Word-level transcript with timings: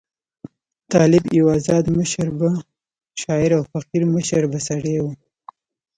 طالب 0.91 1.23
یو 1.37 1.45
آزاد 1.57 1.85
مشربه 1.97 2.51
شاعر 3.21 3.51
او 3.57 3.63
فقیر 3.71 4.03
مشربه 4.15 4.59
سړی 4.67 4.95
وو. 4.99 5.11